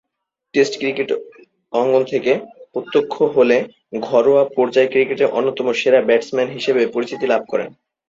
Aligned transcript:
Test 0.53 0.73
cricket 0.79 1.09
অঙ্গন 1.73 2.03
থেকে 2.03 2.31
প্রত্যাখ্যাত 2.73 3.29
হলে 3.37 3.57
ঘরোয়া 4.01 4.43
পর্যায়ের 4.55 4.91
ক্রিকেটে 4.93 5.25
অন্যতম 5.37 5.67
সেরা 5.79 5.99
ব্যাটসম্যান 6.01 6.49
হিসেবে 6.57 6.81
পরিচিতি 6.95 7.25
লাভ 7.27 7.41
করেন। 7.51 7.69